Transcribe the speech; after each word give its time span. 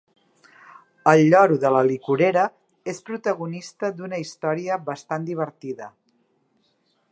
El 1.11 1.19
lloro 1.33 1.57
de 1.65 1.71
la 1.75 1.83
licorera 1.89 2.45
és 2.95 3.03
protagonista 3.11 3.93
d'una 3.99 4.21
història 4.25 4.81
bastant 4.91 5.31
divertida. 5.31 5.91